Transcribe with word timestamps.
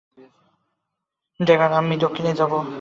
Dagger, 1.39 1.71
আপনারা 1.71 1.97
দক্ষিণে 1.97 2.31
যান। 2.39 2.51